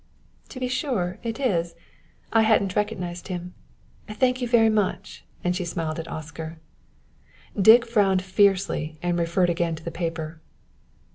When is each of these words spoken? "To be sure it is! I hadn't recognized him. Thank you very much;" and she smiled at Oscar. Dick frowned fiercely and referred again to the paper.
"To 0.49 0.59
be 0.59 0.67
sure 0.67 1.19
it 1.21 1.39
is! 1.39 1.75
I 2.33 2.41
hadn't 2.41 2.75
recognized 2.75 3.27
him. 3.27 3.53
Thank 4.07 4.41
you 4.41 4.47
very 4.47 4.67
much;" 4.67 5.23
and 5.43 5.55
she 5.55 5.63
smiled 5.63 5.99
at 5.99 6.07
Oscar. 6.11 6.57
Dick 7.55 7.85
frowned 7.85 8.23
fiercely 8.23 8.97
and 9.03 9.19
referred 9.19 9.51
again 9.51 9.75
to 9.75 9.83
the 9.83 9.91
paper. 9.91 10.41